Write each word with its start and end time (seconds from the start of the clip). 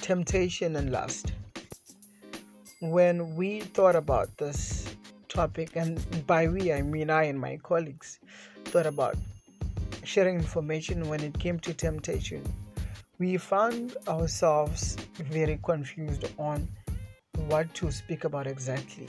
temptation 0.00 0.76
and 0.76 0.90
lust. 0.90 1.32
When 2.80 3.36
we 3.36 3.60
thought 3.60 3.96
about 3.96 4.34
this 4.38 4.94
topic, 5.28 5.76
and 5.76 6.26
by 6.26 6.48
we 6.48 6.72
I 6.72 6.82
mean 6.82 7.10
I 7.10 7.24
and 7.24 7.38
my 7.38 7.58
colleagues 7.62 8.18
thought 8.64 8.86
about 8.86 9.16
sharing 10.04 10.36
information 10.36 11.08
when 11.08 11.20
it 11.20 11.38
came 11.38 11.60
to 11.60 11.74
temptation, 11.74 12.42
we 13.18 13.36
found 13.36 13.96
ourselves 14.08 14.96
very 15.14 15.58
confused 15.62 16.24
on 16.38 16.66
what 17.48 17.72
to 17.74 17.90
speak 17.90 18.24
about 18.24 18.46
exactly. 18.46 19.08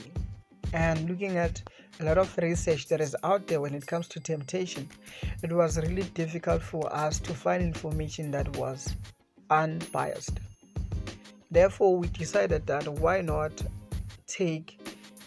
And 0.74 1.08
looking 1.08 1.38
at 1.38 1.62
a 2.00 2.04
lot 2.04 2.18
of 2.18 2.36
research 2.38 2.88
that 2.88 3.00
is 3.00 3.16
out 3.24 3.46
there 3.46 3.60
when 3.60 3.74
it 3.74 3.86
comes 3.86 4.08
to 4.08 4.20
temptation, 4.20 4.88
it 5.42 5.52
was 5.52 5.78
really 5.78 6.04
difficult 6.14 6.62
for 6.62 6.94
us 6.94 7.18
to 7.20 7.34
find 7.34 7.62
information 7.62 8.30
that 8.32 8.54
was 8.56 8.94
unbiased. 9.50 10.40
Therefore, 11.52 11.98
we 11.98 12.08
decided 12.08 12.66
that 12.66 12.88
why 12.88 13.20
not 13.20 13.52
take 14.26 14.80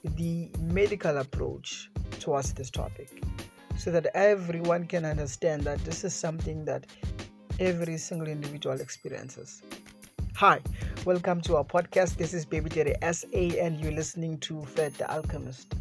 the 0.04 0.50
medical 0.60 1.20
approach 1.20 1.92
towards 2.20 2.52
this 2.54 2.72
topic 2.72 3.22
so 3.78 3.92
that 3.92 4.08
everyone 4.16 4.88
can 4.88 5.06
understand 5.06 5.66
that 5.66 5.78
this 5.86 6.04
is 6.04 6.16
something 6.16 6.66
that 6.66 6.88
every 7.60 8.00
single 8.00 8.28
individual 8.28 8.82
experiences. 8.82 9.62
Hi, 10.34 10.62
welcome 11.06 11.42
to 11.42 11.58
our 11.58 11.64
podcast. 11.64 12.18
This 12.18 12.34
is 12.34 12.44
Baby 12.44 12.72
Terry 12.72 12.96
SA, 13.04 13.28
and 13.62 13.80
you're 13.80 13.92
listening 13.92 14.40
to 14.40 14.64
Fred 14.64 14.96
the 14.96 15.08
Alchemist. 15.14 15.76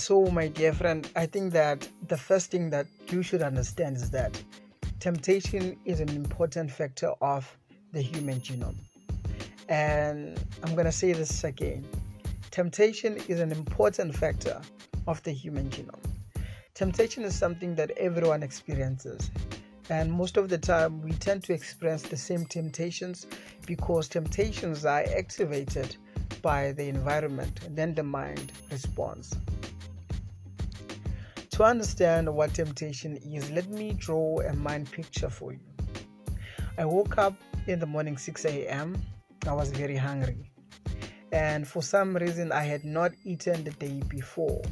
So, 0.00 0.24
my 0.30 0.48
dear 0.48 0.72
friend, 0.72 1.06
I 1.14 1.26
think 1.26 1.52
that 1.52 1.86
the 2.08 2.16
first 2.16 2.50
thing 2.50 2.70
that 2.70 2.86
you 3.10 3.22
should 3.22 3.42
understand 3.42 3.98
is 3.98 4.10
that 4.12 4.42
temptation 4.98 5.76
is 5.84 6.00
an 6.00 6.08
important 6.08 6.70
factor 6.70 7.12
of 7.20 7.46
the 7.92 8.00
human 8.00 8.40
genome. 8.40 8.78
And 9.68 10.42
I'm 10.64 10.72
going 10.72 10.86
to 10.86 10.92
say 10.92 11.12
this 11.12 11.44
again 11.44 11.86
temptation 12.50 13.18
is 13.28 13.40
an 13.40 13.52
important 13.52 14.16
factor 14.16 14.58
of 15.06 15.22
the 15.22 15.32
human 15.32 15.68
genome. 15.68 16.02
Temptation 16.72 17.22
is 17.22 17.38
something 17.38 17.74
that 17.74 17.90
everyone 17.98 18.42
experiences. 18.42 19.30
And 19.90 20.10
most 20.10 20.38
of 20.38 20.48
the 20.48 20.56
time, 20.56 21.02
we 21.02 21.12
tend 21.12 21.44
to 21.44 21.52
experience 21.52 22.04
the 22.04 22.16
same 22.16 22.46
temptations 22.46 23.26
because 23.66 24.08
temptations 24.08 24.86
are 24.86 25.04
activated 25.14 25.96
by 26.40 26.72
the 26.72 26.88
environment, 26.88 27.60
and 27.66 27.76
then 27.76 27.94
the 27.94 28.02
mind 28.02 28.50
responds. 28.70 29.36
To 31.60 31.66
understand 31.66 32.34
what 32.34 32.54
temptation 32.54 33.18
is, 33.18 33.50
let 33.50 33.68
me 33.68 33.92
draw 33.92 34.40
a 34.40 34.54
mind 34.54 34.90
picture 34.90 35.28
for 35.28 35.52
you. 35.52 35.60
I 36.78 36.86
woke 36.86 37.18
up 37.18 37.34
in 37.66 37.78
the 37.78 37.84
morning 37.84 38.16
6 38.16 38.46
a.m. 38.46 38.96
I 39.46 39.52
was 39.52 39.70
very 39.70 39.94
hungry. 39.94 40.50
And 41.32 41.68
for 41.68 41.82
some 41.82 42.16
reason, 42.16 42.50
I 42.50 42.62
had 42.62 42.82
not 42.86 43.12
eaten 43.24 43.62
the 43.62 43.72
day 43.72 44.00
before. 44.08 44.62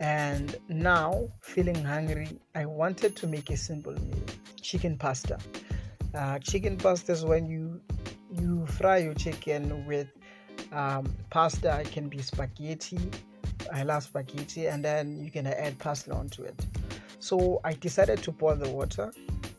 And 0.00 0.56
now, 0.66 1.28
feeling 1.40 1.84
hungry, 1.84 2.36
I 2.56 2.66
wanted 2.66 3.14
to 3.18 3.28
make 3.28 3.50
a 3.50 3.56
simple 3.56 3.92
meal 3.92 4.24
chicken 4.60 4.98
pasta. 4.98 5.38
Uh, 6.16 6.40
chicken 6.40 6.78
pasta 6.78 7.12
is 7.12 7.24
when 7.24 7.46
you 7.46 7.80
you 8.28 8.66
fry 8.66 8.96
your 8.96 9.14
chicken 9.14 9.86
with 9.86 10.08
um, 10.72 11.14
pasta. 11.30 11.78
It 11.78 11.92
can 11.92 12.08
be 12.08 12.20
spaghetti 12.22 12.98
I 13.72 13.82
love 13.82 14.02
spaghetti, 14.02 14.66
and 14.66 14.84
then 14.84 15.22
you 15.22 15.30
can 15.30 15.46
add 15.46 15.78
parsley 15.78 16.12
onto 16.12 16.42
it. 16.42 16.66
So 17.18 17.60
I 17.64 17.74
decided 17.74 18.22
to 18.24 18.32
boil 18.32 18.56
the 18.56 18.68
water, 18.70 19.12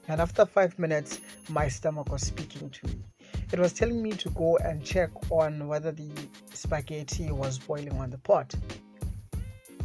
and 0.07 0.19
after 0.21 0.45
five 0.45 0.77
minutes, 0.77 1.21
my 1.49 1.67
stomach 1.67 2.11
was 2.11 2.21
speaking 2.21 2.69
to 2.69 2.87
me. 2.87 3.03
It 3.51 3.59
was 3.59 3.73
telling 3.73 4.01
me 4.01 4.11
to 4.11 4.29
go 4.31 4.57
and 4.57 4.83
check 4.83 5.09
on 5.31 5.67
whether 5.67 5.91
the 5.91 6.11
spaghetti 6.53 7.31
was 7.31 7.59
boiling 7.59 7.97
on 7.99 8.09
the 8.09 8.17
pot. 8.17 8.53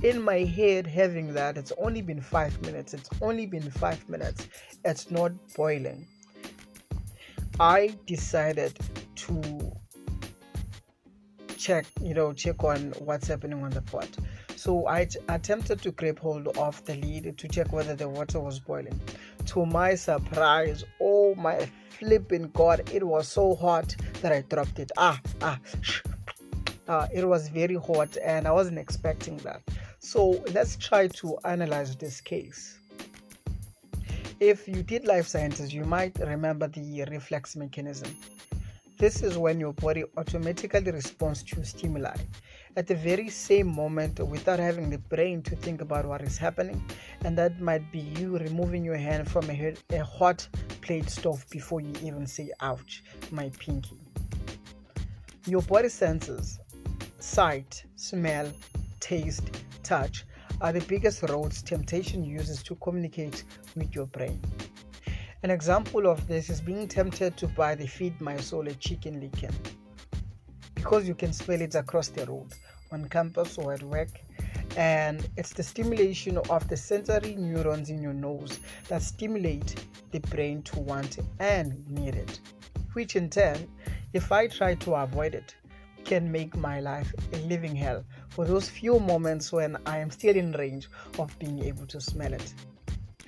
In 0.03 0.23
my 0.23 0.39
head, 0.39 0.87
having 0.87 1.35
that, 1.35 1.57
it's 1.57 1.73
only 1.79 2.03
been 2.03 2.21
five 2.21 2.61
minutes, 2.63 2.95
it's 2.95 3.11
only 3.21 3.47
been 3.47 3.71
five 3.71 4.09
minutes, 4.09 4.49
it's 4.85 5.11
not 5.11 5.33
boiling. 5.55 6.07
I 7.61 7.97
decided 8.07 8.79
check, 11.69 11.85
you 12.01 12.15
know, 12.15 12.33
check 12.33 12.65
on 12.65 12.95
what's 12.99 13.29
happening 13.29 13.63
on 13.63 13.69
the 13.69 13.83
pot. 13.83 14.09
So 14.57 14.87
I 14.87 15.05
t- 15.05 15.19
attempted 15.29 15.83
to 15.83 15.91
grab 15.91 16.19
hold 16.19 16.49
of 16.57 16.83
the 16.87 16.95
lid 16.95 17.37
to 17.37 17.47
check 17.47 17.75
whether 17.75 17.95
the 17.95 18.09
water 18.09 18.41
was 18.41 18.59
boiling. 18.59 18.99
To 19.49 19.67
my 19.67 19.95
surprise, 19.95 20.83
oh 20.99 21.35
my 21.35 21.69
flipping 21.91 22.49
god, 22.55 22.89
it 22.91 23.05
was 23.05 23.29
so 23.29 23.55
hot 23.55 23.95
that 24.23 24.33
I 24.33 24.45
dropped 24.49 24.79
it. 24.79 24.93
Ah, 24.97 25.21
ah, 25.43 25.59
shh. 25.83 26.01
Uh, 26.89 27.07
it 27.13 27.29
was 27.29 27.51
very 27.51 27.75
hot 27.75 28.17
and 28.25 28.49
I 28.49 28.53
wasn't 28.53 28.79
expecting 28.79 29.37
that. 29.39 29.61
So 29.99 30.43
let's 30.55 30.75
try 30.77 31.09
to 31.09 31.37
analyze 31.45 31.97
this 31.97 32.23
case. 32.23 32.79
If 34.41 34.67
you 34.67 34.83
did 34.83 35.05
life 35.05 35.27
sciences, 35.27 35.75
you 35.75 35.85
might 35.85 36.19
remember 36.19 36.67
the 36.69 37.05
reflex 37.11 37.57
mechanism. 37.57 38.17
This 38.99 39.23
is 39.23 39.39
when 39.39 39.61
your 39.61 39.75
body 39.75 40.03
automatically 40.17 40.91
responds 40.91 41.45
to 41.45 41.65
stimuli 41.65 42.17
at 42.77 42.89
the 42.89 42.97
very 42.97 43.29
same 43.29 43.73
moment 43.73 44.19
without 44.19 44.59
having 44.59 44.91
the 44.91 44.99
brain 44.99 45.41
to 45.43 45.55
think 45.55 45.81
about 45.81 46.05
what 46.05 46.21
is 46.21 46.37
happening, 46.37 46.83
and 47.25 47.39
that 47.39 47.61
might 47.61 47.93
be 47.93 48.01
you 48.01 48.37
removing 48.39 48.85
your 48.85 48.97
hand 48.97 49.31
from 49.31 49.49
a, 49.51 49.75
a 49.91 50.05
hot 50.05 50.49
plate 50.81 51.09
stove 51.09 51.47
before 51.49 51.81
you 51.81 51.93
even 52.03 52.27
say, 52.27 52.51
Ouch, 52.61 53.05
my 53.31 53.53
pinky. 53.61 54.01
Your 55.47 55.63
body 55.63 55.91
senses 55.91 56.59
sight, 57.21 57.85
smell, 57.95 58.51
taste, 58.99 59.63
touch 59.85 60.25
are 60.61 60.73
the 60.73 60.85
biggest 60.87 61.23
roads 61.23 61.63
temptation 61.63 62.25
uses 62.25 62.65
to 62.65 62.75
communicate 62.75 63.45
with 63.77 63.95
your 63.95 64.07
brain. 64.07 64.41
An 65.45 65.53
example 65.53 66.09
of 66.09 66.27
this 66.27 66.51
is 66.51 66.61
being 66.61 66.89
tempted 66.89 67.37
to 67.37 67.47
buy 67.47 67.77
the 67.77 67.87
Feed 67.87 68.21
My 68.21 68.37
Soul 68.39 68.67
a 68.67 68.75
chicken 68.75 69.21
licken 69.21 69.55
because 70.75 71.07
you 71.07 71.15
can 71.15 71.33
smell 71.33 71.61
it 71.61 71.77
across 71.77 72.09
the 72.09 72.27
road 72.27 72.49
on 72.91 73.09
campus 73.09 73.57
or 73.57 73.73
at 73.73 73.85
work. 73.85 74.09
And 74.77 75.29
it's 75.37 75.53
the 75.53 75.63
stimulation 75.63 76.39
of 76.51 76.69
the 76.69 76.77
sensory 76.77 77.37
neurons 77.37 77.89
in 77.89 78.03
your 78.03 78.15
nose 78.15 78.59
that 78.89 79.01
stimulate 79.01 79.77
the 80.11 80.19
brain 80.19 80.63
to 80.63 80.81
want 80.81 81.19
and 81.39 81.89
need 81.89 82.17
it, 82.17 82.41
which 82.95 83.15
in 83.15 83.31
turn, 83.31 83.69
if 84.13 84.33
I 84.33 84.49
try 84.49 84.75
to 84.75 84.95
avoid 84.95 85.37
it, 85.37 85.55
can 86.05 86.33
make 86.33 86.57
my 86.57 86.81
life 86.81 87.15
a 87.33 87.37
living 87.43 87.77
hell 87.77 88.05
for 88.31 88.45
those 88.45 88.69
few 88.69 88.99
moments 88.99 89.53
when 89.53 89.77
I 89.87 89.99
am 89.99 90.11
still 90.11 90.35
in 90.35 90.51
range 90.51 90.89
of 91.17 91.39
being 91.39 91.63
able 91.63 91.87
to 91.87 92.01
smell 92.01 92.33
it. 92.33 92.55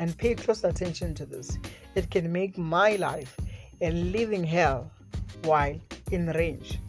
And 0.01 0.17
pay 0.17 0.35
close 0.35 0.65
attention 0.65 1.15
to 1.17 1.27
this. 1.27 1.59
It 1.95 2.11
can 2.11 2.33
make 2.33 2.57
my 2.57 2.97
life 2.97 3.37
a 3.83 3.91
living 3.91 4.43
hell 4.43 4.91
while 5.45 5.79
in 6.11 6.29
range. 6.29 6.81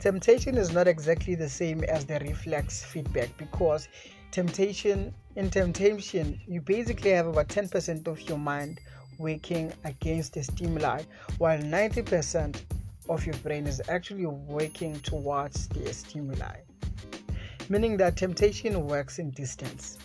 Temptation 0.00 0.56
is 0.56 0.72
not 0.72 0.88
exactly 0.88 1.36
the 1.36 1.48
same 1.48 1.84
as 1.84 2.04
the 2.04 2.18
reflex 2.18 2.84
feedback 2.84 3.36
because 3.38 3.88
temptation 4.32 5.14
in 5.36 5.48
temptation 5.48 6.40
you 6.48 6.60
basically 6.60 7.10
have 7.10 7.28
about 7.28 7.48
10% 7.48 8.08
of 8.08 8.20
your 8.22 8.38
mind 8.38 8.80
working 9.18 9.72
against 9.84 10.34
the 10.34 10.42
stimuli 10.42 11.00
while 11.38 11.58
90% 11.58 12.60
of 13.08 13.24
your 13.24 13.36
brain 13.36 13.68
is 13.68 13.80
actually 13.88 14.26
working 14.26 14.98
towards 15.00 15.68
the 15.68 15.94
stimuli. 15.94 16.56
Meaning 17.68 17.96
that 17.98 18.16
temptation 18.16 18.86
works 18.86 19.18
in 19.20 19.30
distance 19.30 19.98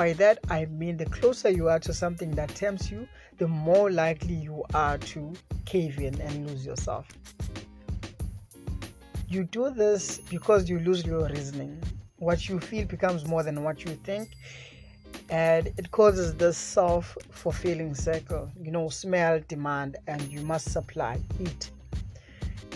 by 0.00 0.14
that, 0.14 0.38
I 0.48 0.64
mean 0.64 0.96
the 0.96 1.04
closer 1.04 1.50
you 1.50 1.68
are 1.68 1.78
to 1.80 1.92
something 1.92 2.30
that 2.30 2.48
tempts 2.54 2.90
you, 2.90 3.06
the 3.36 3.46
more 3.46 3.90
likely 3.90 4.32
you 4.32 4.64
are 4.72 4.96
to 4.96 5.34
cave 5.66 5.98
in 5.98 6.18
and 6.22 6.48
lose 6.48 6.64
yourself. 6.64 7.06
You 9.28 9.44
do 9.44 9.68
this 9.68 10.20
because 10.30 10.70
you 10.70 10.78
lose 10.78 11.04
your 11.04 11.28
reasoning. 11.28 11.82
What 12.16 12.48
you 12.48 12.60
feel 12.60 12.86
becomes 12.86 13.26
more 13.26 13.42
than 13.42 13.62
what 13.62 13.84
you 13.84 13.90
think, 13.90 14.30
and 15.28 15.66
it 15.76 15.90
causes 15.90 16.34
this 16.34 16.56
self 16.56 17.18
fulfilling 17.30 17.94
cycle. 17.94 18.50
You 18.58 18.70
know, 18.70 18.88
smell, 18.88 19.38
demand, 19.48 19.98
and 20.06 20.22
you 20.32 20.40
must 20.40 20.72
supply, 20.72 21.20
eat. 21.38 21.72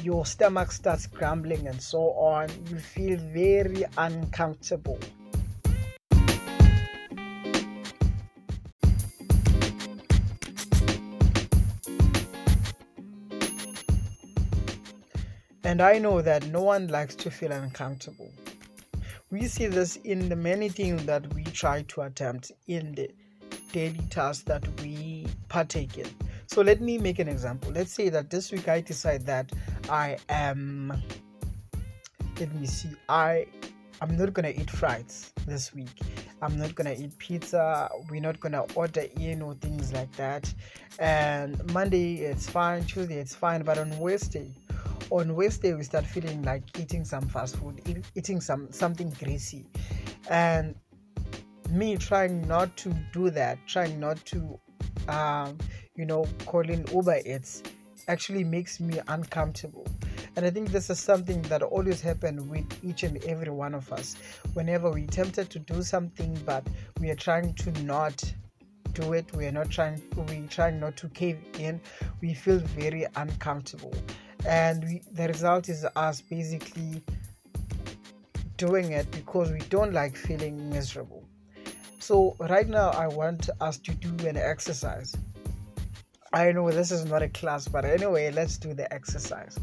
Your 0.03 0.27
stomach 0.27 0.73
starts 0.73 1.07
grumbling 1.07 1.69
and 1.69 1.81
so 1.81 2.01
on. 2.35 2.51
You 2.69 2.77
feel 2.77 3.17
very 3.17 3.85
uncomfortable 3.97 4.99
And 15.65 15.81
I 15.81 15.99
know 15.99 16.21
that 16.21 16.47
no 16.49 16.63
one 16.63 16.89
likes 16.89 17.15
to 17.17 17.31
feel 17.31 17.51
uncomfortable. 17.53 18.31
We 19.31 19.49
see 19.49 19.67
this 19.67 19.97
in 19.97 20.29
the 20.29 20.37
many 20.37 20.69
things 20.69 21.05
that 21.07 21.33
we 21.35 21.43
try 21.45 21.83
to 21.89 22.03
attempt 22.03 22.53
in 22.69 22.95
the 22.95 23.11
daily 23.73 24.07
tasks 24.11 24.45
that 24.45 24.63
we 24.81 25.27
partake 25.49 25.99
in. 25.99 26.07
So 26.47 26.61
let 26.63 26.81
me 26.81 26.99
make 26.99 27.19
an 27.19 27.29
example. 27.29 27.73
Let's 27.73 27.93
say 27.93 28.11
that 28.11 28.31
this 28.31 28.53
week 28.53 28.69
I 28.69 28.83
decide 28.83 29.27
that 29.27 29.51
I 29.89 30.19
am 30.29 31.03
let 32.39 32.55
me 32.55 32.67
see, 32.67 32.91
I 33.09 33.47
I'm 34.01 34.17
not 34.17 34.33
gonna 34.35 34.51
eat 34.51 34.71
fries 34.71 35.33
this 35.47 35.73
week. 35.73 36.01
I'm 36.43 36.59
not 36.59 36.75
gonna 36.75 36.93
eat 36.93 37.17
pizza. 37.19 37.89
We're 38.11 38.21
not 38.21 38.39
gonna 38.41 38.65
order 38.75 39.07
in 39.19 39.41
or 39.41 39.55
things 39.55 39.93
like 39.93 40.13
that. 40.17 40.53
And 40.99 41.73
Monday 41.73 42.17
it's 42.17 42.49
fine, 42.49 42.85
Tuesday 42.85 43.19
it's 43.19 43.35
fine, 43.35 43.63
but 43.63 43.79
on 43.79 43.97
Wednesday, 43.99 44.51
on 45.15 45.35
Wednesday 45.37 45.73
we 45.75 45.83
start 45.85 46.05
feeling 46.05 46.43
like 46.43 46.63
eating 46.79 47.05
some 47.05 47.27
fast 47.29 47.57
food, 47.57 48.05
eating 48.17 48.41
some 48.41 48.71
something 48.73 49.11
greasy, 49.23 49.65
and 50.29 50.75
me 51.71 51.97
trying 51.97 52.47
not 52.49 52.77
to 52.77 52.91
do 53.13 53.31
that, 53.31 53.59
trying 53.67 54.01
not 54.01 54.23
to, 54.27 54.59
um, 55.09 55.57
you 55.95 56.05
know, 56.05 56.27
calling 56.47 56.87
Uber 56.93 57.21
Eats 57.25 57.63
actually 58.09 58.45
makes 58.45 58.81
me 58.81 59.01
uncomfortable 59.09 59.87
and 60.37 60.45
I 60.45 60.51
think 60.51 60.73
this 60.73 60.91
is 60.91 60.99
something 60.99 61.43
that 61.43 61.63
always 61.63 62.01
happens 62.01 62.43
with 62.43 62.67
each 62.85 63.05
and 63.05 63.23
every 63.25 63.51
one 63.51 63.73
of 63.73 63.93
us. 63.93 64.17
Whenever 64.55 64.91
we're 64.91 65.07
tempted 65.07 65.49
to 65.51 65.61
do 65.61 65.81
something, 65.83 66.37
but 66.45 66.67
we 67.01 67.11
are 67.11 67.15
trying 67.15 67.55
to 67.55 67.71
not 67.83 68.35
do 68.95 69.13
it, 69.13 69.33
we 69.35 69.47
are 69.47 69.53
not 69.53 69.71
trying, 69.71 70.03
we're 70.17 70.47
trying 70.49 70.81
not 70.81 70.97
to 70.97 71.09
cave 71.11 71.39
in, 71.59 71.81
we 72.21 72.35
feel 72.35 72.59
very 72.59 73.07
uncomfortable. 73.15 73.95
And 74.47 74.85
we, 74.85 75.03
the 75.13 75.29
result 75.29 75.69
is 75.69 75.87
us 75.97 76.21
basically 76.21 77.03
doing 78.57 78.93
it 78.93 79.11
because 79.11 79.51
we 79.51 79.61
don't 79.71 79.93
like 79.93 80.17
feeling 80.17 80.71
miserable. 80.71 81.25
So, 81.99 82.37
right 82.39 82.69
now, 82.69 82.91
I 82.91 83.07
want 83.07 83.49
us 83.61 83.79
to 83.79 83.93
do 83.93 84.27
an 84.27 84.37
exercise. 84.37 85.17
I 86.35 86.51
know 86.53 86.71
this 86.71 86.91
is 86.91 87.05
not 87.05 87.23
a 87.23 87.29
class, 87.29 87.69
but 87.69 87.85
anyway, 87.85 88.31
let's 88.33 88.59
do 88.59 88.75
the 88.75 88.93
exercise. 88.93 89.57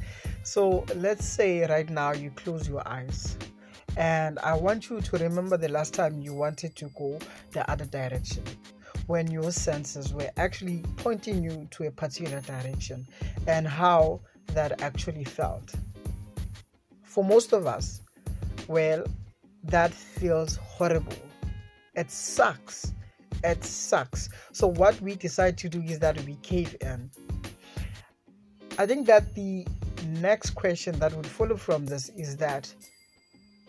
So 0.44 0.86
let's 0.95 1.25
say 1.25 1.68
right 1.68 1.89
now 1.89 2.13
you 2.13 2.31
close 2.31 2.68
your 2.68 2.88
eyes 2.88 3.38
and 3.98 4.39
I 4.39 4.56
want 4.56 4.89
you 4.89 5.01
to 5.01 5.18
remember 5.18 5.57
the 5.57 5.69
last 5.69 5.94
time 5.94 6.19
you 6.19 6.34
wanted 6.34 6.75
to 6.77 6.89
go 6.98 7.19
the 7.51 7.69
other 7.69 7.86
direction 7.86 8.44
when 9.07 9.30
your 9.30 9.51
senses 9.51 10.13
were 10.13 10.30
actually 10.38 10.84
pointing 10.98 11.44
you 11.44 11.68
to 11.72 11.88
a 11.88 11.92
particular 11.92 12.39
direction 12.42 13.06
and 13.48 13.68
how 13.68 14.22
that 14.53 14.81
actually 14.81 15.24
felt. 15.24 15.74
For 17.03 17.24
most 17.24 17.53
of 17.53 17.65
us, 17.65 18.01
well, 18.68 19.03
that 19.63 19.94
feels 19.94 20.56
horrible. 20.56 21.13
It 21.95 22.09
sucks. 22.09 22.94
It 23.44 23.63
sucks. 23.63 24.30
So, 24.53 24.68
what 24.68 25.00
we 25.01 25.15
decide 25.15 25.57
to 25.59 25.69
do 25.69 25.81
is 25.81 26.00
that 26.00 26.21
we 26.25 26.36
cave 26.36 26.75
in. 26.81 27.09
I 28.77 28.86
think 28.86 29.07
that 29.07 29.36
the 29.36 29.65
next 30.07 30.51
question 30.51 30.98
that 31.00 31.13
would 31.13 31.27
follow 31.27 31.57
from 31.57 31.86
this 31.86 32.09
is 32.09 32.38
that 32.38 32.74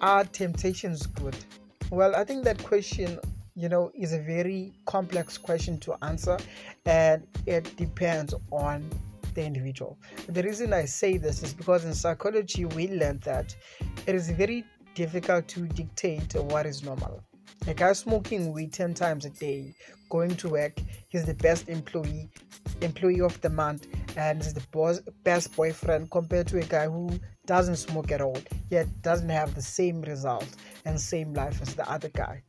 are 0.00 0.25
temptations 0.25 1.06
good? 1.06 1.37
Well, 1.90 2.17
I 2.17 2.25
think 2.25 2.44
that 2.44 2.62
question, 2.62 3.19
you 3.55 3.69
know, 3.69 3.93
is 3.94 4.12
a 4.12 4.19
very 4.19 4.73
complex 4.87 5.38
question 5.38 5.79
to 5.81 5.94
answer 6.02 6.38
and 6.87 7.26
it 7.46 7.76
depends 7.76 8.34
on 8.50 8.88
the 9.34 9.44
individual. 9.44 9.99
The 10.29 10.43
reason 10.43 10.73
I 10.73 10.84
say 10.84 11.17
this 11.17 11.43
is 11.43 11.55
because 11.55 11.84
in 11.84 11.94
psychology 11.94 12.64
we 12.64 12.88
learned 12.88 13.23
that 13.23 13.55
it 14.06 14.14
is 14.14 14.31
very 14.31 14.64
difficult 14.94 15.49
to 15.49 15.67
dictate 15.67 16.34
what 16.34 16.67
is 16.67 16.82
normal. 16.82 17.23
A 17.67 17.75
guy 17.75 17.93
smoking 17.93 18.52
weed 18.52 18.73
10 18.73 18.94
times 18.94 19.25
a 19.25 19.31
day, 19.31 19.75
going 20.11 20.34
to 20.37 20.49
work, 20.49 20.79
he's 21.08 21.25
the 21.25 21.34
best 21.34 21.69
employee, 21.69 22.29
employee 22.81 23.20
of 23.20 23.40
the 23.40 23.50
month, 23.50 23.87
and 24.17 24.40
is 24.40 24.52
the 24.52 24.62
boss, 24.73 25.00
best 25.25 25.55
boyfriend 25.55 26.11
compared 26.11 26.46
to 26.49 26.58
a 26.58 26.64
guy 26.64 26.87
who 26.87 27.19
doesn't 27.46 27.76
smoke 27.76 28.11
at 28.12 28.20
all, 28.20 28.37
yet 28.70 28.87
doesn't 29.02 29.29
have 29.29 29.55
the 29.55 29.62
same 29.62 30.02
result 30.02 30.49
and 30.84 31.00
same 31.00 31.32
life 31.34 31.62
as 31.62 31.75
the 31.75 31.88
other 31.90 32.08
guy. 32.08 32.43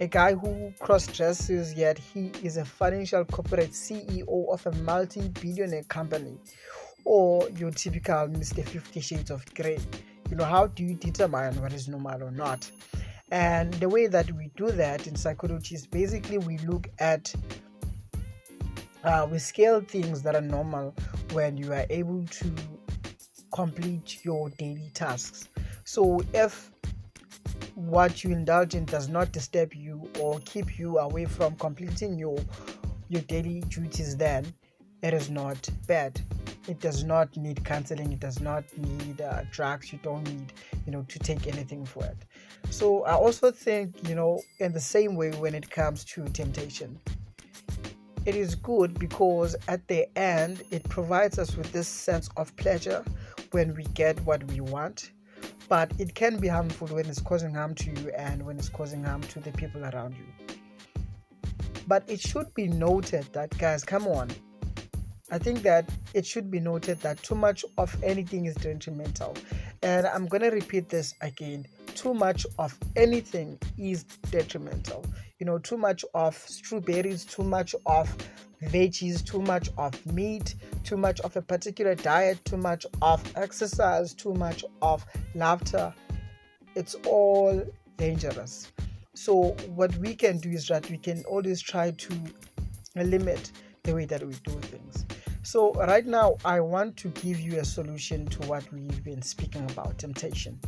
A 0.00 0.06
guy 0.06 0.34
who 0.34 0.72
cross 0.78 1.06
dresses, 1.06 1.74
yet 1.74 1.98
he 1.98 2.32
is 2.42 2.56
a 2.56 2.64
financial 2.64 3.24
corporate 3.24 3.72
CEO 3.72 4.52
of 4.52 4.66
a 4.66 4.72
multi 4.82 5.28
billionaire 5.28 5.84
company, 5.84 6.38
or 7.04 7.48
your 7.50 7.70
typical 7.70 8.28
Mr. 8.28 8.64
Fifty 8.64 9.00
Shades 9.00 9.30
of 9.30 9.44
Grey. 9.54 9.78
You 10.30 10.36
know, 10.36 10.44
how 10.44 10.68
do 10.68 10.84
you 10.84 10.94
determine 10.94 11.60
what 11.60 11.72
is 11.72 11.88
normal 11.88 12.22
or 12.22 12.30
not? 12.30 12.70
And 13.30 13.72
the 13.74 13.88
way 13.88 14.06
that 14.06 14.30
we 14.32 14.50
do 14.56 14.70
that 14.72 15.06
in 15.06 15.16
psychology 15.16 15.74
is 15.74 15.86
basically 15.86 16.38
we 16.38 16.58
look 16.58 16.88
at 16.98 17.32
uh, 19.04 19.26
we 19.30 19.38
scale 19.38 19.80
things 19.80 20.22
that 20.22 20.34
are 20.34 20.40
normal 20.40 20.94
when 21.32 21.56
you 21.56 21.72
are 21.72 21.86
able 21.90 22.24
to 22.26 22.52
complete 23.52 24.24
your 24.24 24.50
daily 24.50 24.90
tasks. 24.94 25.48
So 25.84 26.22
if 26.32 26.70
what 27.86 28.22
you 28.22 28.30
indulge 28.30 28.74
in 28.74 28.84
does 28.84 29.08
not 29.08 29.32
disturb 29.32 29.74
you 29.74 30.08
or 30.18 30.38
keep 30.44 30.78
you 30.78 30.98
away 30.98 31.24
from 31.24 31.56
completing 31.56 32.18
your 32.18 32.38
your 33.08 33.22
daily 33.22 33.60
duties, 33.68 34.16
then 34.16 34.52
it 35.02 35.14
is 35.14 35.30
not 35.30 35.68
bad. 35.86 36.20
It 36.68 36.78
does 36.78 37.02
not 37.04 37.36
need 37.36 37.64
counseling. 37.64 38.12
It 38.12 38.20
does 38.20 38.40
not 38.40 38.64
need 38.76 39.20
uh, 39.20 39.42
drugs. 39.50 39.92
You 39.92 39.98
don't 40.02 40.22
need, 40.24 40.52
you 40.86 40.92
know, 40.92 41.04
to 41.08 41.18
take 41.18 41.48
anything 41.48 41.84
for 41.84 42.04
it. 42.04 42.18
So 42.70 43.02
I 43.04 43.14
also 43.14 43.50
think, 43.50 44.08
you 44.08 44.14
know, 44.14 44.40
in 44.58 44.72
the 44.72 44.80
same 44.80 45.16
way 45.16 45.30
when 45.32 45.54
it 45.54 45.70
comes 45.70 46.04
to 46.04 46.24
temptation, 46.26 47.00
it 48.26 48.36
is 48.36 48.54
good 48.54 48.98
because 48.98 49.56
at 49.66 49.88
the 49.88 50.06
end 50.16 50.62
it 50.70 50.86
provides 50.88 51.38
us 51.38 51.56
with 51.56 51.72
this 51.72 51.88
sense 51.88 52.28
of 52.36 52.54
pleasure 52.56 53.04
when 53.52 53.74
we 53.74 53.84
get 53.94 54.20
what 54.20 54.44
we 54.44 54.60
want. 54.60 55.10
But 55.70 55.92
it 55.98 56.14
can 56.14 56.38
be 56.38 56.48
harmful 56.48 56.88
when 56.88 57.06
it's 57.06 57.22
causing 57.22 57.54
harm 57.54 57.74
to 57.76 57.90
you 57.90 58.10
and 58.10 58.44
when 58.44 58.58
it's 58.58 58.68
causing 58.68 59.02
harm 59.04 59.22
to 59.22 59.40
the 59.40 59.52
people 59.52 59.82
around 59.84 60.16
you. 60.16 60.26
But 61.88 62.04
it 62.08 62.20
should 62.20 62.52
be 62.54 62.68
noted 62.68 63.26
that, 63.32 63.56
guys, 63.56 63.84
come 63.84 64.06
on, 64.06 64.28
I 65.30 65.38
think 65.38 65.62
that 65.62 65.88
it 66.12 66.26
should 66.26 66.50
be 66.50 66.60
noted 66.60 67.00
that 67.00 67.22
too 67.22 67.36
much 67.36 67.64
of 67.78 67.96
anything 68.02 68.44
is 68.44 68.54
detrimental. 68.56 69.34
And 69.82 70.06
I'm 70.06 70.26
going 70.26 70.42
to 70.42 70.50
repeat 70.50 70.90
this 70.90 71.14
again 71.22 71.66
too 72.00 72.14
much 72.14 72.46
of 72.58 72.76
anything 72.96 73.58
is 73.78 74.04
detrimental. 74.30 75.04
You 75.38 75.46
know, 75.46 75.58
too 75.58 75.76
much 75.76 76.04
of 76.14 76.34
strawberries, 76.34 77.24
too 77.24 77.42
much 77.42 77.74
of 77.86 78.14
veggies, 78.64 79.24
too 79.24 79.40
much 79.40 79.70
of 79.78 80.04
meat, 80.06 80.54
too 80.84 80.96
much 80.96 81.20
of 81.20 81.36
a 81.36 81.42
particular 81.42 81.94
diet, 81.94 82.44
too 82.44 82.56
much 82.56 82.86
of 83.02 83.22
exercise, 83.36 84.14
too 84.14 84.34
much 84.34 84.64
of 84.82 85.04
laughter. 85.34 85.92
It's 86.74 86.94
all 87.06 87.62
dangerous. 87.96 88.70
So, 89.14 89.56
what 89.74 89.94
we 89.96 90.14
can 90.14 90.38
do 90.38 90.50
is 90.50 90.68
that 90.68 90.88
we 90.90 90.96
can 90.96 91.24
always 91.24 91.60
try 91.60 91.90
to 91.90 92.14
limit 92.96 93.52
the 93.82 93.94
way 93.94 94.04
that 94.06 94.22
we 94.22 94.34
do 94.44 94.52
things. 94.60 95.04
So, 95.42 95.72
right 95.72 96.06
now, 96.06 96.36
I 96.44 96.60
want 96.60 96.96
to 96.98 97.08
give 97.08 97.40
you 97.40 97.58
a 97.58 97.64
solution 97.64 98.26
to 98.26 98.46
what 98.46 98.70
we've 98.72 99.02
been 99.02 99.22
speaking 99.22 99.68
about 99.70 99.98
temptation. 99.98 100.60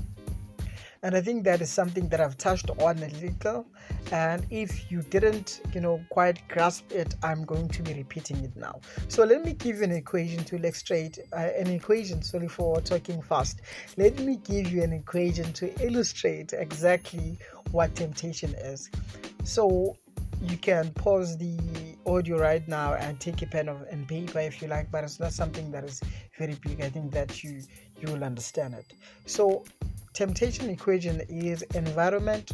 And 1.05 1.17
I 1.17 1.21
think 1.21 1.43
that 1.45 1.61
is 1.61 1.69
something 1.69 2.09
that 2.11 2.21
I've 2.21 2.39
touched 2.39 2.71
on 2.71 2.99
a 2.99 3.09
little. 3.21 3.67
And 4.13 4.47
if 4.51 4.89
you 4.91 5.03
didn't, 5.03 5.61
you 5.75 5.81
know, 5.81 6.01
quite 6.11 6.47
grasp 6.47 6.93
it, 6.93 7.17
I'm 7.25 7.45
going 7.45 7.69
to 7.71 7.83
be 7.83 7.93
repeating 7.95 8.37
it 8.45 8.55
now. 8.55 8.81
So 9.09 9.25
let 9.25 9.45
me 9.45 9.55
give 9.55 9.79
you 9.79 9.83
an 9.83 9.91
equation 9.91 10.45
to 10.45 10.57
illustrate 10.57 11.19
uh, 11.33 11.37
an 11.59 11.67
equation. 11.69 12.23
Sorry 12.23 12.47
for 12.47 12.81
talking 12.81 13.21
fast. 13.21 13.63
Let 13.97 14.21
me 14.21 14.37
give 14.45 14.71
you 14.71 14.85
an 14.85 14.93
equation 14.93 15.53
to 15.55 15.75
illustrate 15.85 16.53
exactly 16.53 17.37
what 17.73 17.97
temptation 17.97 18.55
is. 18.55 18.89
So 19.43 19.97
you 20.41 20.57
can 20.57 20.91
pause 20.91 21.37
the 21.37 21.59
audio 22.07 22.39
right 22.39 22.67
now 22.69 22.95
and 22.95 23.19
take 23.19 23.43
a 23.43 23.47
pen 23.47 23.69
and 23.69 24.09
paper 24.09 24.41
if 24.41 24.61
you 24.61 24.67
like 24.67 24.91
but 24.91 25.05
it's 25.05 25.21
not 25.21 25.33
something 25.33 25.71
that 25.71 25.85
is 25.85 26.01
very 26.37 26.55
big 26.55 26.81
i 26.81 26.89
think 26.89 27.13
that 27.13 27.45
you 27.45 27.63
you 28.01 28.13
will 28.13 28.25
understand 28.25 28.75
it 28.75 28.93
so 29.25 29.63
temptation 30.13 30.69
equation 30.69 31.23
is 31.29 31.63
environment 31.75 32.53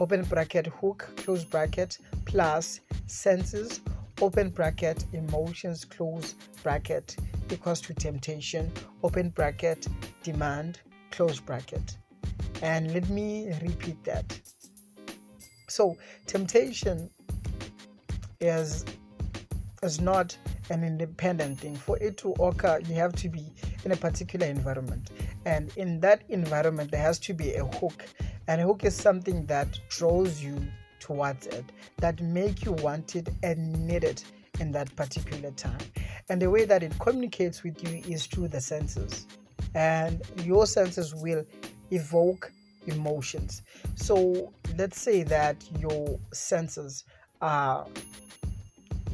open 0.00 0.22
bracket 0.24 0.66
hook 0.66 1.08
close 1.16 1.44
bracket 1.44 1.98
plus 2.24 2.80
senses 3.06 3.80
open 4.20 4.50
bracket 4.50 5.04
emotions 5.12 5.84
close 5.84 6.34
bracket 6.62 7.16
equals 7.50 7.80
to 7.80 7.94
temptation 7.94 8.70
open 9.04 9.28
bracket 9.30 9.86
demand 10.24 10.80
close 11.12 11.38
bracket 11.38 11.96
and 12.62 12.92
let 12.92 13.08
me 13.08 13.52
repeat 13.62 14.02
that 14.02 14.40
so 15.68 15.96
temptation 16.26 17.08
is 18.40 18.84
is 19.82 20.00
not 20.00 20.36
an 20.70 20.84
independent 20.84 21.58
thing. 21.58 21.76
For 21.76 21.98
it 21.98 22.16
to 22.18 22.32
occur, 22.32 22.80
you 22.86 22.94
have 22.94 23.14
to 23.16 23.28
be 23.28 23.52
in 23.84 23.92
a 23.92 23.96
particular 23.96 24.46
environment. 24.46 25.10
And 25.44 25.72
in 25.76 26.00
that 26.00 26.22
environment, 26.28 26.90
there 26.90 27.00
has 27.00 27.18
to 27.20 27.34
be 27.34 27.54
a 27.54 27.64
hook. 27.64 28.04
And 28.46 28.60
a 28.60 28.64
hook 28.64 28.84
is 28.84 28.94
something 28.94 29.46
that 29.46 29.78
draws 29.88 30.42
you 30.42 30.60
towards 30.98 31.46
it, 31.46 31.64
that 31.98 32.20
make 32.20 32.64
you 32.64 32.72
want 32.72 33.16
it 33.16 33.28
and 33.42 33.86
need 33.86 34.04
it 34.04 34.24
in 34.60 34.70
that 34.72 34.94
particular 34.96 35.50
time. 35.52 35.78
And 36.28 36.40
the 36.40 36.50
way 36.50 36.64
that 36.66 36.82
it 36.82 36.92
communicates 36.98 37.62
with 37.62 37.82
you 37.82 38.02
is 38.06 38.26
through 38.26 38.48
the 38.48 38.60
senses. 38.60 39.26
And 39.74 40.22
your 40.44 40.66
senses 40.66 41.14
will 41.14 41.44
evoke 41.90 42.52
emotions. 42.86 43.62
So 43.94 44.52
let's 44.76 45.00
say 45.00 45.22
that 45.24 45.56
your 45.78 46.18
senses 46.32 47.04
are, 47.40 47.86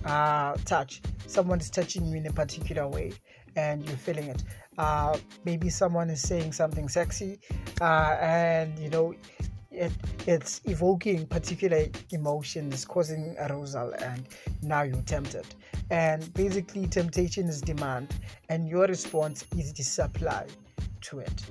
are 0.05 0.57
touch. 0.59 1.03
Someone 1.27 1.61
is 1.61 1.71
touching 1.71 2.07
you 2.07 2.17
in 2.17 2.27
a 2.27 2.33
particular 2.33 2.87
way 2.87 3.13
and 3.57 3.87
you're 3.87 3.97
feeling 3.97 4.25
it. 4.25 4.45
Uh, 4.79 5.17
maybe 5.45 5.69
someone 5.71 6.11
is 6.11 6.21
saying 6.21 6.53
something 6.53 6.89
sexy 6.89 7.39
uh, 7.81 8.17
and 8.21 8.79
you 8.79 8.91
know 8.91 9.15
it, 9.77 9.93
it's 10.27 10.61
evoking 10.65 11.27
particular 11.27 11.87
emotions, 12.11 12.85
causing 12.85 13.37
arousal, 13.39 13.93
and 14.03 14.27
now 14.63 14.83
you're 14.83 15.03
tempted. 15.03 15.47
And 15.91 16.33
basically, 16.35 16.87
temptation 16.87 17.47
is 17.47 17.61
demand, 17.61 18.15
and 18.49 18.67
your 18.69 18.87
response 18.87 19.45
is 19.57 19.73
the 19.73 19.83
supply 19.83 20.47
to 21.03 21.21
it. 21.21 21.43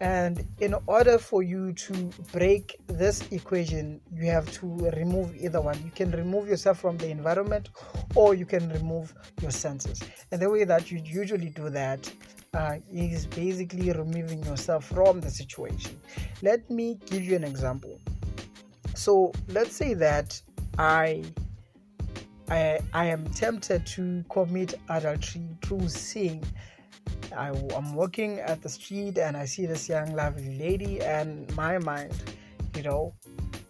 And 0.00 0.46
in 0.60 0.74
order 0.86 1.18
for 1.18 1.42
you 1.42 1.74
to 1.74 2.10
break 2.32 2.80
this 2.86 3.22
equation, 3.30 4.00
you 4.10 4.30
have 4.30 4.50
to 4.52 4.66
remove 4.96 5.36
either 5.36 5.60
one. 5.60 5.76
You 5.84 5.90
can 5.94 6.10
remove 6.12 6.48
yourself 6.48 6.78
from 6.78 6.96
the 6.96 7.10
environment 7.10 7.68
or 8.14 8.34
you 8.34 8.46
can 8.46 8.70
remove 8.70 9.14
your 9.42 9.50
senses. 9.50 10.00
And 10.32 10.40
the 10.40 10.48
way 10.48 10.64
that 10.64 10.90
you 10.90 11.02
usually 11.04 11.50
do 11.50 11.68
that 11.68 12.10
uh, 12.54 12.76
is 12.90 13.26
basically 13.26 13.92
removing 13.92 14.42
yourself 14.44 14.86
from 14.86 15.20
the 15.20 15.30
situation. 15.30 16.00
Let 16.40 16.70
me 16.70 16.98
give 17.06 17.22
you 17.22 17.36
an 17.36 17.44
example. 17.44 18.00
So 18.94 19.32
let's 19.48 19.76
say 19.76 19.92
that 19.94 20.40
I 20.78 21.24
I, 22.50 22.80
I 22.92 23.06
am 23.06 23.26
tempted 23.28 23.86
to 23.86 24.24
commit 24.28 24.74
adultery 24.88 25.46
through 25.62 25.88
seeing. 25.88 26.42
I, 27.36 27.48
am 27.48 27.94
walking 27.94 28.38
at 28.40 28.62
the 28.62 28.68
street 28.68 29.18
and 29.18 29.36
I 29.36 29.44
see 29.44 29.66
this 29.66 29.88
young 29.88 30.14
lovely 30.14 30.58
lady, 30.58 31.00
and 31.00 31.54
my 31.56 31.78
mind, 31.78 32.12
you 32.76 32.82
know, 32.82 33.14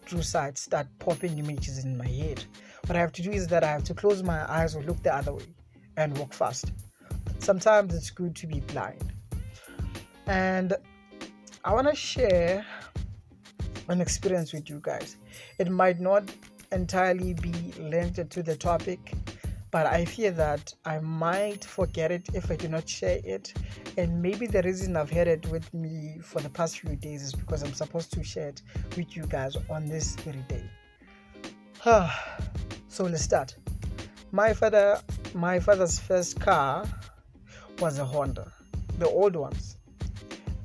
through 0.07 0.23
sight, 0.23 0.59
start 0.59 0.87
popping 0.99 1.39
images 1.39 1.85
in 1.85 1.97
my 1.97 2.09
head. 2.09 2.45
What 2.87 2.97
I 2.97 3.01
have 3.01 3.13
to 3.13 3.23
do 3.23 3.31
is 3.31 3.47
that 3.49 3.63
I 3.63 3.69
have 3.69 3.85
to 3.85 3.95
close 3.95 4.23
my 4.23 4.51
eyes 4.51 4.75
or 4.75 4.83
look 4.83 5.03
the 5.03 5.15
other 5.15 5.35
way 5.35 5.55
and 5.97 6.17
walk 6.19 6.33
fast 6.33 6.73
sometimes 7.43 7.95
it's 7.95 8.11
good 8.11 8.37
to 8.37 8.47
be 8.47 8.61
blind. 8.61 9.13
And 10.27 10.75
I 11.65 11.73
want 11.73 11.89
to 11.89 11.97
share 11.97 12.65
an 13.89 14.01
experience 14.01 14.53
with 14.53 14.71
you 14.71 14.81
guys. 14.83 15.17
It 15.59 15.71
might 15.71 16.01
not 16.01 16.31
entirely 16.73 17.35
be 17.35 17.53
linked 17.79 18.31
to 18.31 18.43
the 18.43 18.57
topic, 18.57 19.13
but 19.71 19.87
I 19.87 20.05
fear 20.05 20.31
that 20.33 20.75
I 20.85 20.99
might 20.99 21.65
forget 21.65 22.11
it 22.11 22.29
if 22.35 22.51
I 22.51 22.57
do 22.57 22.69
not 22.69 22.89
share 22.89 23.21
it. 23.25 23.55
And 23.97 24.21
maybe 24.21 24.47
the 24.47 24.63
reason 24.63 24.97
I've 24.97 25.11
had 25.11 25.29
it 25.29 25.47
with 25.49 25.73
me 25.73 26.19
for 26.23 26.41
the 26.41 26.51
past 26.51 26.81
few 26.81 26.97
days 26.97 27.23
is 27.23 27.33
because 27.33 27.63
I'm 27.63 27.75
supposed 27.75 28.13
to 28.15 28.25
share 28.25 28.49
it 28.49 28.63
with 28.97 29.17
you 29.17 29.27
guys 29.27 29.57
on 29.69 29.87
this 29.87 30.17
very 30.17 30.45
day. 30.49 30.65
Ah, 31.87 32.39
so 32.89 33.05
let's 33.05 33.23
start. 33.23 33.57
My 34.33 34.53
father, 34.53 35.01
my 35.35 35.59
father's 35.59 35.99
first 35.99 36.41
car 36.41 36.85
was 37.79 37.99
a 37.99 38.05
Honda, 38.05 38.53
the 38.99 39.09
old 39.09 39.37
ones. 39.37 39.77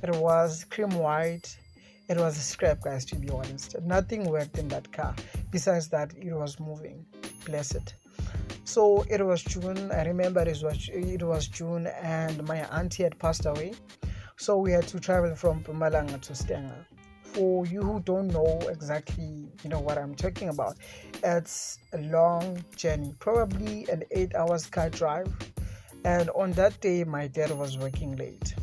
It 0.03 0.15
was 0.15 0.65
cream 0.65 0.91
white. 0.91 1.57
It 2.07 2.17
was 2.17 2.37
a 2.37 2.41
scrap, 2.41 2.81
guys, 2.81 3.05
to 3.05 3.15
be 3.15 3.29
honest. 3.29 3.75
Nothing 3.81 4.29
worked 4.29 4.59
in 4.59 4.67
that 4.67 4.91
car 4.91 5.15
besides 5.49 5.87
that 5.89 6.13
it 6.15 6.33
was 6.33 6.59
moving. 6.59 7.03
Bless 7.45 7.73
it. 7.73 7.95
So 8.65 9.05
it 9.09 9.25
was 9.25 9.41
June. 9.43 9.91
I 9.91 10.03
remember 10.03 10.41
it 10.41 10.61
was 10.61 10.89
it 10.91 11.23
was 11.23 11.47
June, 11.47 11.87
and 11.87 12.45
my 12.45 12.59
auntie 12.77 13.03
had 13.03 13.17
passed 13.17 13.45
away. 13.45 13.73
So 14.35 14.57
we 14.57 14.71
had 14.73 14.87
to 14.89 14.99
travel 14.99 15.33
from 15.35 15.63
Mpumalanga 15.63 16.19
to 16.21 16.33
Stenga. 16.33 16.85
For 17.23 17.65
you 17.65 17.81
who 17.81 18.01
don't 18.01 18.27
know 18.27 18.59
exactly, 18.69 19.47
you 19.63 19.69
know 19.69 19.79
what 19.79 19.97
I'm 19.97 20.15
talking 20.15 20.49
about, 20.49 20.75
it's 21.23 21.79
a 21.93 21.99
long 21.99 22.63
journey, 22.75 23.13
probably 23.19 23.85
an 23.89 24.03
eight 24.11 24.35
hours 24.35 24.65
car 24.65 24.89
drive 24.89 25.33
and 26.05 26.29
on 26.35 26.51
that 26.51 26.79
day 26.81 27.03
my 27.03 27.27
dad 27.27 27.49
was 27.57 27.79
working 27.79 28.15
late 28.15 28.53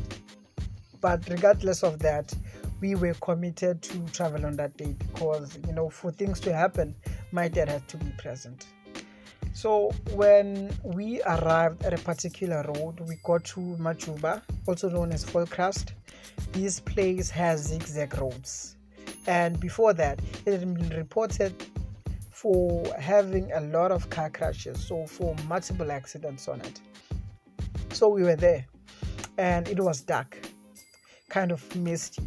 but 1.01 1.21
regardless 1.29 1.83
of 1.83 1.99
that 1.99 2.33
we 2.79 2.95
were 2.95 3.13
committed 3.15 3.81
to 3.81 3.99
travel 4.13 4.45
on 4.45 4.55
that 4.55 4.75
day 4.77 4.95
because 4.97 5.59
you 5.67 5.73
know 5.73 5.89
for 5.89 6.09
things 6.09 6.39
to 6.39 6.53
happen 6.53 6.95
my 7.31 7.49
dad 7.49 7.67
had 7.67 7.85
to 7.89 7.97
be 7.97 8.09
present 8.17 8.67
so 9.53 9.91
when 10.13 10.75
we 10.83 11.21
arrived 11.23 11.83
at 11.83 11.93
a 11.93 11.97
particular 12.03 12.63
road 12.75 12.99
we 13.01 13.15
got 13.23 13.43
to 13.43 13.59
majuba 13.79 14.41
also 14.67 14.89
known 14.89 15.11
as 15.11 15.23
Volksrust 15.25 15.93
this 16.51 16.79
place 16.79 17.29
has 17.29 17.67
zigzag 17.67 18.17
roads. 18.17 18.75
And 19.27 19.59
before 19.59 19.93
that 19.93 20.19
it 20.45 20.59
had 20.59 20.73
been 20.73 20.89
reported 20.97 21.53
for 22.31 22.83
having 22.99 23.51
a 23.53 23.61
lot 23.61 23.91
of 23.91 24.09
car 24.09 24.29
crashes 24.29 24.85
so 24.85 25.05
for 25.07 25.35
multiple 25.47 25.91
accidents 25.91 26.47
on 26.47 26.61
it. 26.61 26.81
So 27.91 28.09
we 28.09 28.23
were 28.23 28.35
there, 28.35 28.65
and 29.37 29.67
it 29.67 29.79
was 29.79 30.01
dark, 30.01 30.37
kind 31.29 31.51
of 31.51 31.75
misty, 31.75 32.23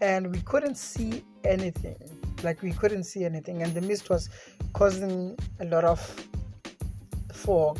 and 0.00 0.30
we 0.30 0.40
couldn't 0.40 0.76
see 0.76 1.24
anything. 1.44 1.96
Like 2.42 2.62
we 2.62 2.72
couldn't 2.72 3.04
see 3.04 3.24
anything, 3.24 3.62
and 3.62 3.72
the 3.74 3.80
mist 3.80 4.10
was 4.10 4.28
causing 4.72 5.38
a 5.60 5.64
lot 5.64 5.84
of 5.84 6.28
fog 7.42 7.78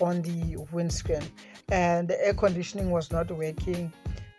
on 0.00 0.22
the 0.22 0.56
windscreen, 0.72 1.22
and 1.70 2.08
the 2.08 2.26
air 2.26 2.34
conditioning 2.34 2.90
was 2.90 3.10
not 3.10 3.30
working. 3.30 3.92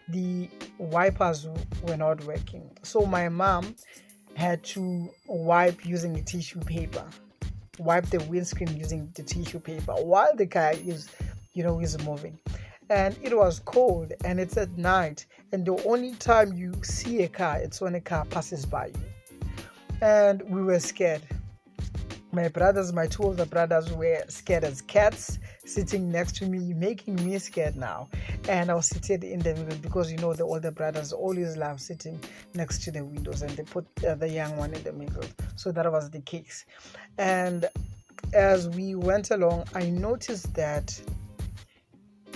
The 0.10 0.50
wipers 0.78 1.48
were 1.84 1.98
not 1.98 2.24
working. 2.24 2.70
So 2.84 3.06
my 3.06 3.30
mom 3.30 3.76
had 4.36 4.64
to 4.64 5.10
wipe 5.28 5.86
using 5.86 6.18
a 6.18 6.22
tissue 6.22 6.62
paper, 6.62 7.06
wipe 7.80 8.06
the 8.08 8.24
windscreen 8.26 8.78
using 8.78 9.12
the 9.16 9.24
tissue 9.24 9.60
paper 9.60 9.94
while 9.94 10.36
the 10.36 10.48
car 10.48 10.74
is 10.74 11.10
you 11.58 11.64
know, 11.64 11.80
is 11.80 12.00
moving. 12.04 12.38
And 12.90 13.18
it 13.22 13.36
was 13.36 13.60
cold 13.66 14.14
and 14.24 14.40
it's 14.40 14.56
at 14.58 14.78
night. 14.78 15.26
And 15.52 15.66
the 15.66 15.84
only 15.86 16.14
time 16.14 16.54
you 16.54 16.72
see 16.84 17.24
a 17.24 17.28
car, 17.28 17.58
it's 17.58 17.82
when 17.82 17.96
a 17.96 18.00
car 18.00 18.26
passes 18.26 18.66
by 18.66 18.88
you. 18.88 18.94
And 20.02 20.44
we 20.44 20.62
were 20.62 20.80
scared. 20.80 21.24
My 22.38 22.50
brothers, 22.50 22.94
my 22.94 23.08
two 23.08 23.24
older 23.24 23.48
brothers, 23.48 23.92
were 23.94 24.24
scared 24.28 24.64
as 24.64 24.84
cats 24.84 25.40
sitting 25.66 26.12
next 26.12 26.36
to 26.36 26.46
me, 26.46 26.72
making 26.72 27.16
me 27.16 27.40
scared 27.40 27.76
now. 27.76 28.10
And 28.48 28.70
I 28.70 28.76
was 28.76 28.86
sitting 28.86 29.24
in 29.24 29.40
the 29.40 29.56
middle 29.56 29.80
because 29.80 30.12
you 30.12 30.20
know 30.20 30.36
the 30.36 30.44
older 30.44 30.70
brothers 30.70 31.12
always 31.12 31.58
love 31.58 31.82
sitting 31.82 32.24
next 32.54 32.84
to 32.84 32.92
the 32.92 33.04
windows 33.04 33.42
and 33.42 33.50
they 33.58 33.64
put 33.64 33.88
uh, 34.06 34.14
the 34.14 34.30
young 34.30 34.56
one 34.56 34.72
in 34.76 34.84
the 34.84 34.94
middle. 34.94 35.24
So 35.56 35.72
that 35.72 35.92
was 35.92 36.12
the 36.12 36.22
case. 36.22 36.66
And 37.18 37.68
as 38.34 38.70
we 38.70 38.94
went 38.94 39.32
along, 39.32 39.64
I 39.74 39.90
noticed 39.90 40.54
that 40.54 40.96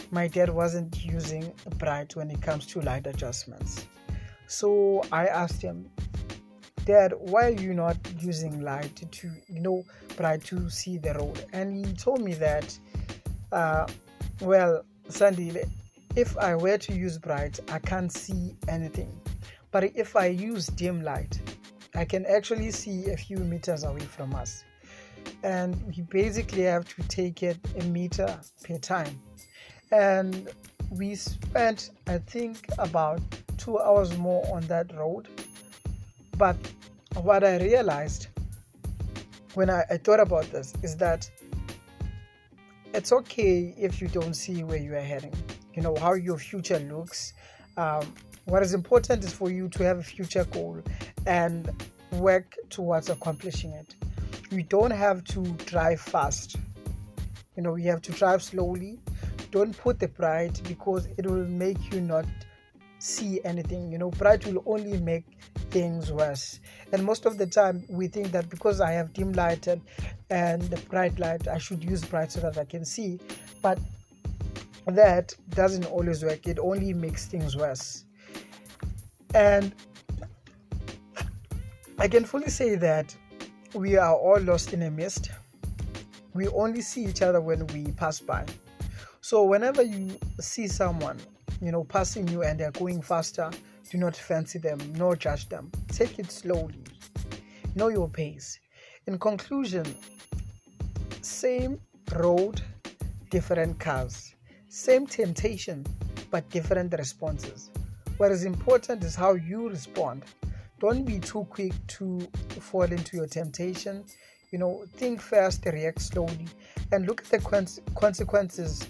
my 0.10 0.28
dad 0.28 0.50
wasn't 0.50 1.06
using 1.06 1.54
bright 1.78 2.16
when 2.16 2.32
it 2.32 2.42
comes 2.42 2.66
to 2.66 2.82
light 2.82 3.06
adjustments. 3.06 3.86
So 4.48 5.04
I 5.12 5.28
asked 5.28 5.62
him, 5.62 5.92
Dad, 6.86 7.14
why 7.18 7.46
are 7.46 7.62
you 7.62 7.74
not 7.74 7.98
using 8.20 8.62
light 8.62 8.96
to, 9.12 9.32
you 9.48 9.60
know, 9.60 9.84
bright 10.18 10.44
to 10.46 10.70
see 10.70 10.98
the 10.98 11.14
road? 11.14 11.46
And 11.54 11.86
he 11.86 11.94
told 11.94 12.22
me 12.22 12.34
that, 12.36 12.78
uh, 13.52 13.88
well, 14.42 14.84
Sandy, 15.08 15.56
if 16.16 16.38
I 16.38 16.56
were 16.56 16.78
to 16.78 16.94
use 16.94 17.18
bright, 17.18 17.60
I 17.72 17.80
can't 17.80 18.12
see 18.12 18.56
anything. 18.68 19.12
But 19.72 19.96
if 19.96 20.16
I 20.16 20.28
use 20.28 20.68
dim 20.68 21.02
light, 21.02 21.40
I 21.96 22.06
can 22.06 22.26
actually 22.26 22.72
see 22.72 23.12
a 23.12 23.18
few 23.18 23.38
meters 23.38 23.84
away 23.84 24.02
from 24.02 24.34
us. 24.34 24.64
And 25.44 25.82
we 25.88 26.04
basically 26.04 26.64
have 26.64 26.88
to 26.96 27.04
take 27.08 27.44
it 27.44 27.58
a 27.78 27.84
meter 27.84 28.40
per 28.64 28.78
time 28.78 29.22
and 29.92 30.50
we 30.90 31.16
spent 31.16 31.92
i 32.08 32.18
think 32.18 32.66
about 32.80 33.22
two 33.58 33.80
hours 33.80 34.18
more 34.18 34.44
on 34.54 34.62
that 34.68 34.94
road 34.96 35.28
but 36.44 36.58
what 37.30 37.44
i 37.44 37.58
realized 37.58 38.28
when 39.54 39.70
I, 39.70 39.84
I, 39.90 39.98
thought 39.98 40.22
about 40.22 40.46
this 40.52 40.74
is 40.82 40.96
that 40.96 41.30
it's 42.94 43.12
okay 43.12 43.76
if 43.78 44.02
you 44.02 44.08
don't 44.08 44.34
see 44.34 44.64
where 44.64 44.82
you 44.88 44.94
are 44.96 45.08
heading 45.14 45.36
you 45.74 45.82
know 45.82 45.96
how 45.96 46.14
your 46.14 46.38
future 46.38 46.80
looks. 46.80 47.34
Um, 47.78 48.14
what 48.46 48.64
is 48.64 48.74
important 48.74 49.24
is 49.24 49.34
for 49.34 49.50
you 49.50 49.70
to 49.70 49.84
have 49.84 50.00
a 50.00 50.04
future 50.04 50.44
goal 50.46 50.82
and 51.26 51.70
work 52.14 52.56
towards 52.70 53.10
accomplishing 53.10 53.72
it. 53.72 53.96
You 54.50 54.64
don't 54.64 54.92
have 54.92 55.24
to 55.26 55.44
drive 55.66 56.02
fast. 56.02 56.58
You 57.56 57.64
know 57.64 57.76
you 57.76 57.90
have 57.90 58.02
to 58.04 58.12
drive 58.12 58.44
slowly. 58.44 59.00
Don't 59.52 59.78
put 59.78 60.00
the 60.00 60.08
pride 60.08 60.60
because 60.68 61.08
it 61.18 61.26
will 61.26 61.48
make 61.48 61.94
you 61.94 62.02
not 62.02 62.26
see 63.00 63.40
anything. 63.46 63.92
You 63.92 63.98
know 63.98 64.12
pride 64.12 64.46
will 64.46 64.64
only 64.66 64.98
make 65.00 65.26
things 65.72 66.12
worse. 66.12 66.60
And 66.92 67.04
most 67.04 67.26
of 67.26 67.38
the 67.38 67.48
time 67.48 67.84
we 67.90 68.08
think 68.08 68.32
that 68.32 68.50
because 68.50 68.82
i 68.82 68.92
have 68.92 69.14
dim 69.14 69.34
light 69.34 69.68
and, 69.68 69.82
and 70.30 70.62
bright 70.90 71.18
light 71.20 71.48
i 71.48 71.58
should 71.58 71.84
use 71.84 72.04
bright 72.04 72.32
so 72.32 72.40
that 72.42 72.58
i 72.58 72.66
can 72.66 72.86
see. 72.86 73.20
But 73.62 73.80
that 74.88 75.36
doesn't 75.50 75.86
always 75.86 76.24
work. 76.24 76.48
It 76.48 76.60
only 76.60 76.94
makes 76.94 77.26
things 77.26 77.56
worse. 77.56 78.06
And 79.34 79.74
i 81.98 82.08
can 82.08 82.26
fully 82.26 82.50
say 82.50 82.76
that 82.76 83.16
we 83.74 83.96
are 83.98 84.16
all 84.16 84.40
lost 84.40 84.74
in 84.74 84.84
a 84.84 84.92
mist. 84.92 85.32
We 86.34 86.48
only 86.50 86.82
see 86.82 87.06
each 87.06 87.22
other 87.22 87.42
when 87.42 87.68
we 87.68 87.92
pass 87.92 88.20
by. 88.20 88.46
So 89.22 89.44
whenever 89.44 89.82
you 89.82 90.18
see 90.40 90.68
someone 90.68 91.20
you 91.62 91.72
know, 91.72 91.84
passing 91.84 92.28
you 92.28 92.44
and 92.44 92.60
they're 92.60 92.72
going 92.72 93.02
faster, 93.02 93.52
do 93.92 93.98
not 93.98 94.16
fancy 94.16 94.58
them 94.58 94.80
nor 94.96 95.18
judge 95.18 95.50
them. 95.50 95.70
Take 95.90 96.18
it 96.18 96.32
slowly. 96.32 96.82
Know 97.76 97.90
your 97.90 98.08
pace. 98.08 98.58
In 99.06 99.20
conclusion, 99.20 99.86
same 101.22 101.78
road, 102.16 102.62
different 103.30 103.78
cars. 103.80 104.34
Same 104.70 105.06
temptation, 105.06 105.86
but 106.30 106.50
different 106.50 106.94
responses. 106.98 107.70
What 108.16 108.32
is 108.32 108.46
important 108.46 109.04
is 109.04 109.14
how 109.14 109.34
you 109.34 109.68
respond. 109.68 110.24
Don't 110.80 111.04
be 111.04 111.20
too 111.20 111.46
quick 111.50 111.74
to 111.88 112.22
fall 112.62 112.84
into 112.84 113.18
your 113.18 113.28
temptation. 113.28 114.06
You 114.52 114.60
know, 114.60 114.86
think 114.96 115.22
fast, 115.22 115.66
react 115.66 116.02
slowly, 116.02 116.48
and 116.94 117.06
look 117.06 117.22
at 117.22 117.28
the 117.28 117.82
consequences 117.96 118.88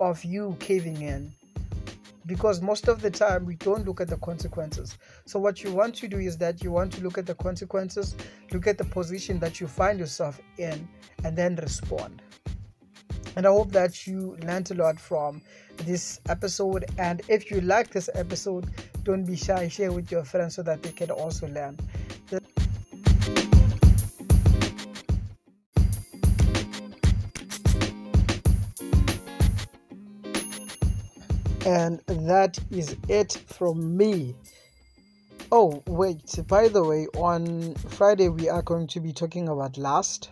of 0.00 0.22
you 0.22 0.54
caving 0.60 1.00
in 1.00 1.32
because 2.26 2.62
most 2.62 2.88
of 2.88 3.02
the 3.02 3.10
time 3.10 3.44
we 3.44 3.56
don't 3.56 3.86
look 3.86 4.00
at 4.00 4.08
the 4.08 4.16
consequences. 4.18 4.96
So, 5.26 5.38
what 5.38 5.62
you 5.62 5.72
want 5.72 5.94
to 5.96 6.08
do 6.08 6.18
is 6.18 6.38
that 6.38 6.62
you 6.62 6.70
want 6.70 6.92
to 6.94 7.02
look 7.02 7.18
at 7.18 7.26
the 7.26 7.34
consequences, 7.34 8.16
look 8.52 8.66
at 8.66 8.78
the 8.78 8.84
position 8.84 9.38
that 9.40 9.60
you 9.60 9.66
find 9.66 9.98
yourself 9.98 10.40
in, 10.58 10.88
and 11.24 11.36
then 11.36 11.56
respond. 11.56 12.22
And 13.36 13.46
I 13.46 13.50
hope 13.50 13.72
that 13.72 14.06
you 14.06 14.36
learned 14.42 14.70
a 14.70 14.74
lot 14.74 15.00
from 15.00 15.42
this 15.78 16.20
episode. 16.28 16.84
And 16.98 17.20
if 17.28 17.50
you 17.50 17.60
like 17.62 17.90
this 17.90 18.08
episode, 18.14 18.70
don't 19.02 19.24
be 19.24 19.36
shy, 19.36 19.66
share 19.68 19.90
with 19.90 20.10
your 20.10 20.24
friends 20.24 20.54
so 20.54 20.62
that 20.62 20.82
they 20.82 20.92
can 20.92 21.10
also 21.10 21.48
learn. 21.48 21.76
And 31.64 32.00
that 32.06 32.58
is 32.70 32.96
it 33.08 33.32
from 33.46 33.96
me. 33.96 34.34
Oh, 35.50 35.82
wait, 35.86 36.38
by 36.46 36.68
the 36.68 36.82
way, 36.82 37.06
on 37.16 37.74
Friday 37.74 38.28
we 38.28 38.48
are 38.48 38.62
going 38.62 38.86
to 38.88 39.00
be 39.00 39.12
talking 39.12 39.48
about 39.48 39.78
lust, 39.78 40.30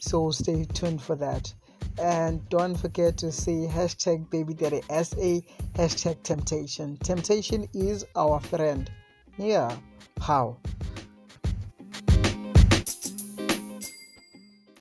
so 0.00 0.30
stay 0.30 0.64
tuned 0.64 1.02
for 1.02 1.16
that. 1.16 1.52
And 2.00 2.48
don't 2.48 2.76
forget 2.76 3.16
to 3.18 3.32
say 3.32 3.66
hashtag 3.66 4.30
baby 4.30 4.54
daddy 4.54 4.82
SA 4.88 5.40
hashtag 5.74 6.22
temptation. 6.22 6.96
Temptation 6.98 7.68
is 7.74 8.04
our 8.14 8.38
friend. 8.38 8.90
Yeah, 9.36 9.76
how? 10.20 10.58